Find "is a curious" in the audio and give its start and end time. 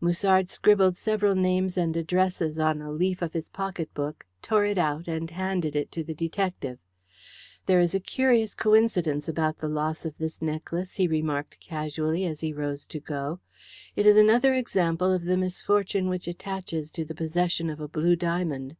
7.80-8.54